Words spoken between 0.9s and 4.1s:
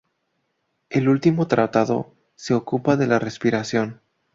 último tratado se ocupa de la respiración.